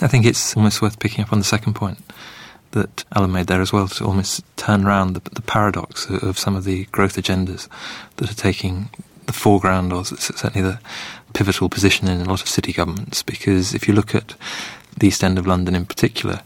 [0.00, 1.98] I think it's almost worth picking up on the second point
[2.72, 6.38] that Alan made there as well to almost turn around the, the paradox of, of
[6.38, 7.68] some of the growth agendas
[8.16, 8.90] that are taking
[9.26, 10.80] the foreground or certainly the
[11.32, 13.22] pivotal position in a lot of city governments.
[13.22, 14.34] Because if you look at
[14.98, 16.40] the East End of London in particular,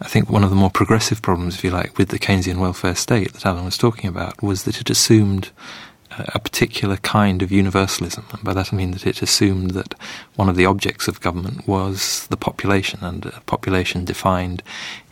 [0.00, 2.94] I think one of the more progressive problems, if you like, with the Keynesian welfare
[2.94, 5.50] state that Alan was talking about was that it assumed
[6.18, 8.24] a particular kind of universalism.
[8.32, 9.94] And by that I mean that it assumed that
[10.36, 14.62] one of the objects of government was the population, and a population defined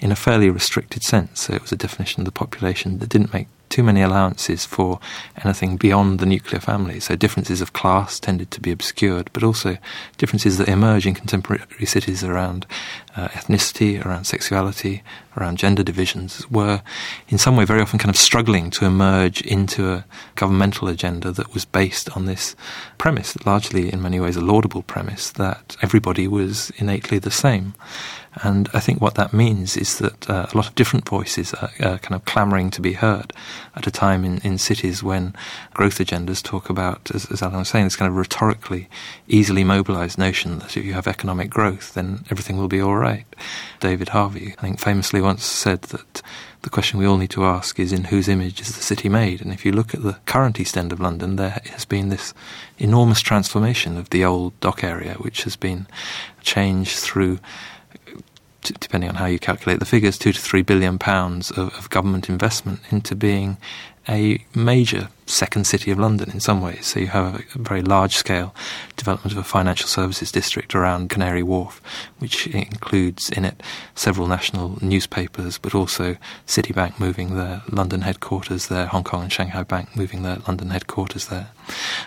[0.00, 1.40] in a fairly restricted sense.
[1.40, 3.48] So it was a definition of the population that didn't make
[3.80, 5.00] too many allowances for
[5.42, 7.00] anything beyond the nuclear family.
[7.00, 9.78] So differences of class tended to be obscured, but also
[10.18, 12.66] differences that emerge in contemporary cities around
[13.16, 15.02] uh, ethnicity, around sexuality,
[15.34, 16.82] around gender divisions were
[17.28, 21.54] in some way very often kind of struggling to emerge into a governmental agenda that
[21.54, 22.54] was based on this
[22.98, 27.72] premise, largely in many ways a laudable premise, that everybody was innately the same.
[28.42, 31.70] And I think what that means is that uh, a lot of different voices are,
[31.80, 33.32] are kind of clamouring to be heard
[33.76, 35.34] at a time in, in cities when
[35.74, 38.88] growth agendas talk about, as, as Alan was saying, this kind of rhetorically
[39.28, 43.24] easily mobilised notion that if you have economic growth, then everything will be all right.
[43.78, 46.22] David Harvey, I think, famously once said that
[46.62, 49.40] the question we all need to ask is in whose image is the city made?
[49.40, 52.34] And if you look at the current East End of London, there has been this
[52.78, 55.86] enormous transformation of the old dock area, which has been
[56.42, 57.38] changed through
[58.62, 62.28] depending on how you calculate the figures, two to three billion pounds of, of, government
[62.28, 63.56] investment into being
[64.08, 66.86] a major second city of London in some ways.
[66.86, 68.54] So you have a, a, very large scale
[68.96, 71.80] development of a financial services district around Canary Wharf,
[72.18, 73.62] which includes in it
[73.94, 76.16] several national newspapers, but also
[76.46, 81.28] Citibank moving their London headquarters there, Hong Kong and Shanghai Bank moving their London headquarters
[81.28, 81.50] there.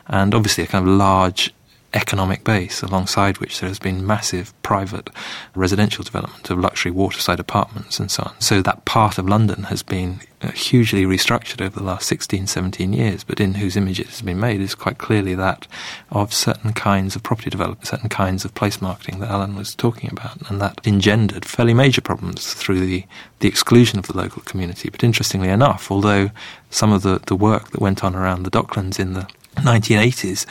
[0.08, 1.54] And obviously a kind of large
[1.94, 5.10] economic base, alongside which there has been massive private
[5.56, 8.42] residential development of luxury waterside apartments and so on.
[8.42, 12.94] So that part of London has been uh, hugely restructured over the last 16, 17
[12.94, 15.68] years, but in whose image it has been made is quite clearly that
[16.12, 20.10] of certain kinds of property development, certain kinds of place marketing that Alan was talking
[20.12, 23.06] about, and that engendered fairly major problems through the,
[23.40, 24.90] the exclusion of the local community.
[24.90, 26.32] But interestingly enough, although
[26.70, 30.46] some of the, the work that went on around the Docklands in the 1980s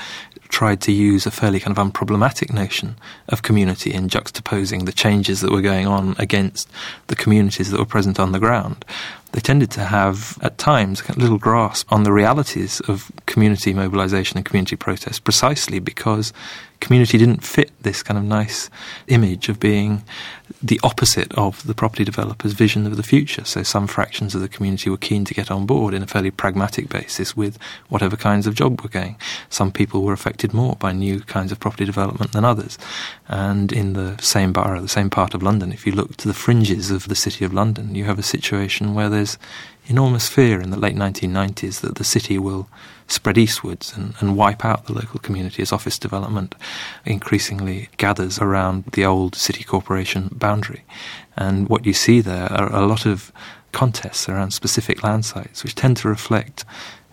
[0.52, 2.94] tried to use a fairly kind of unproblematic notion
[3.28, 6.68] of community in juxtaposing the changes that were going on against
[7.08, 8.84] the communities that were present on the ground.
[9.32, 14.36] They tended to have, at times, a little grasp on the realities of community mobilization
[14.36, 16.32] and community protest precisely because
[16.82, 18.68] community didn't fit this kind of nice
[19.06, 20.02] image of being
[20.60, 23.44] the opposite of the property developer's vision of the future.
[23.44, 26.32] So some fractions of the community were keen to get on board in a fairly
[26.32, 27.56] pragmatic basis with
[27.88, 29.16] whatever kinds of job were going.
[29.48, 32.78] Some people were affected more by new kinds of property development than others.
[33.28, 36.34] And in the same borough, the same part of London, if you look to the
[36.34, 39.38] fringes of the city of London, you have a situation where is
[39.86, 42.68] enormous fear in the late 1990s that the city will
[43.08, 46.54] spread eastwards and, and wipe out the local community as office development
[47.04, 50.84] increasingly gathers around the old city corporation boundary.
[51.36, 53.32] And what you see there are a lot of
[53.72, 56.64] contests around specific land sites, which tend to reflect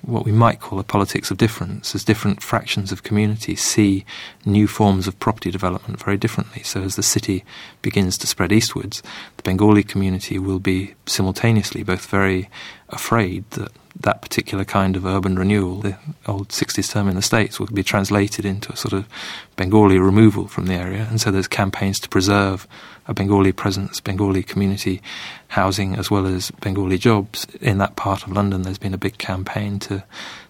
[0.01, 4.05] what we might call a politics of difference, as different fractions of community see
[4.45, 6.63] new forms of property development very differently.
[6.63, 7.43] So, as the city
[7.81, 9.03] begins to spread eastwards,
[9.37, 12.49] the Bengali community will be simultaneously both very
[12.89, 13.71] afraid that
[14.01, 17.83] that particular kind of urban renewal, the old 60s term in the States, will be
[17.83, 19.05] translated into a sort of
[19.57, 21.05] Bengali removal from the area.
[21.09, 22.65] And so there's campaigns to preserve
[23.07, 25.01] a Bengali presence, Bengali community
[25.49, 28.61] housing, as well as Bengali jobs in that part of London.
[28.61, 30.03] There's been a big campaign to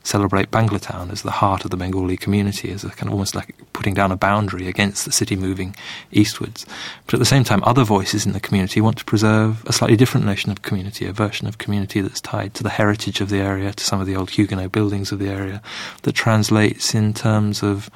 [0.04, 3.56] celebrate Banglatown as the heart of the Bengali community, as a kind of almost like
[3.74, 5.76] putting down a boundary against the city moving
[6.12, 6.66] eastwards.
[7.06, 9.98] But at the same time, other voices in the community want to preserve a slightly
[9.98, 13.40] different notion of community, a version of community that's tied to the heritage of the
[13.40, 15.62] area, to some of the old Huguenot buildings of the area,
[16.04, 17.90] that translates in terms of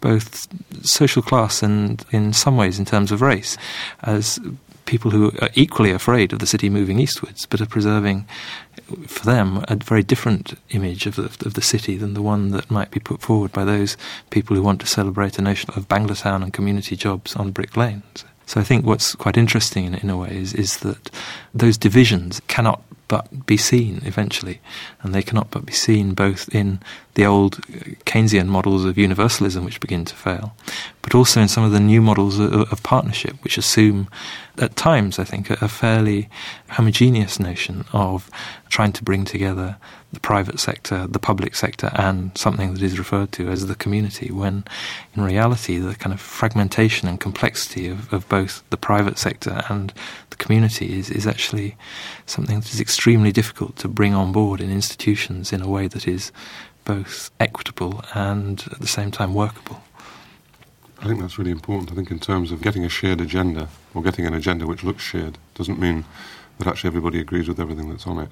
[0.00, 0.46] both
[0.86, 3.56] social class and, in some ways, in terms of race,
[4.04, 4.38] as
[4.88, 8.26] people who are equally afraid of the city moving eastwards, but are preserving,
[9.06, 12.70] for them, a very different image of the, of the city than the one that
[12.70, 13.96] might be put forward by those
[14.30, 18.24] people who want to celebrate a notion of Banglatown and community jobs on Brick Lanes.
[18.46, 21.10] So I think what's quite interesting in, in a way is, is that
[21.52, 24.60] those divisions cannot but be seen eventually,
[25.02, 26.80] and they cannot but be seen both in
[27.18, 27.56] the old
[28.06, 30.54] Keynesian models of universalism, which begin to fail,
[31.02, 34.08] but also in some of the new models of, of partnership, which assume,
[34.58, 36.28] at times, I think, a, a fairly
[36.68, 38.30] homogeneous notion of
[38.68, 39.78] trying to bring together
[40.12, 44.30] the private sector, the public sector, and something that is referred to as the community,
[44.30, 44.62] when
[45.16, 49.92] in reality the kind of fragmentation and complexity of, of both the private sector and
[50.30, 51.76] the community is, is actually
[52.26, 56.06] something that is extremely difficult to bring on board in institutions in a way that
[56.06, 56.30] is
[56.88, 59.78] both equitable and at the same time workable.
[61.00, 61.92] I think that's really important.
[61.92, 65.02] I think in terms of getting a shared agenda or getting an agenda which looks
[65.02, 66.06] shared doesn't mean
[66.56, 68.30] that actually everybody agrees with everything that's on it.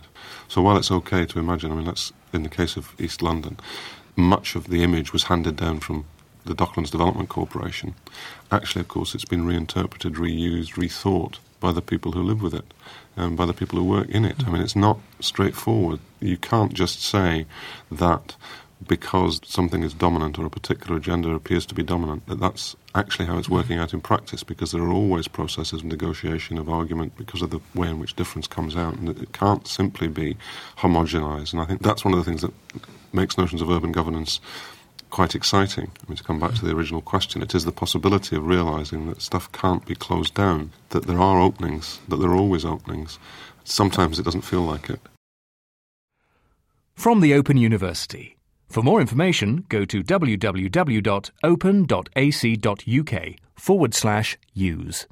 [0.49, 3.59] So while it's okay to imagine, I mean, that's in the case of East London,
[4.17, 6.07] much of the image was handed down from
[6.47, 7.95] the Docklands Development Corporation.
[8.51, 12.73] Actually, of course, it's been reinterpreted, reused, rethought by the people who live with it
[13.17, 14.47] and by the people who work in it.
[14.47, 16.01] I mean, it's not straightforward.
[16.21, 17.47] You can't just say
[17.91, 18.37] that
[18.87, 23.27] because something is dominant or a particular agenda appears to be dominant, that that's actually
[23.27, 27.17] how it's working out in practice because there are always processes of negotiation, of argument,
[27.17, 28.95] because of the way in which difference comes out.
[28.95, 30.37] And it can't simply be
[30.79, 31.53] homogenized.
[31.53, 32.53] And I think that's one of the things that
[33.13, 34.41] makes notions of urban governance
[35.17, 35.91] quite exciting.
[36.03, 36.79] I mean, to come back to the hmm.
[36.79, 41.07] original question, it is the possibility of realizing that stuff can't be closed down, that
[41.07, 43.19] there are openings, that there are always openings.
[43.65, 45.01] Sometimes it doesn't feel like it.
[46.95, 48.37] From the Open University.
[48.69, 50.55] For more information, go to www.open.ac.uk
[53.55, 55.07] forward slash use.